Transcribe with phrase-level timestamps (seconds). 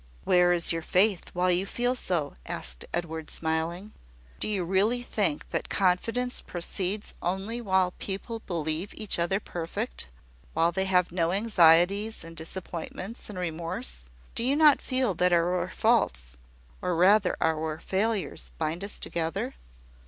[0.23, 3.93] "Where is your faith, while you feel so?" asked Edward, smiling.
[4.39, 10.09] "Do you really think that confidence proceeds only while people believe each other perfect,
[10.55, 14.09] while they have not anxieties, and disappointments, and remorse?
[14.33, 16.35] Do you not feel that our faults,
[16.81, 19.53] or rather our failures, bind us together?"